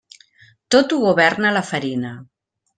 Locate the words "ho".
0.95-0.99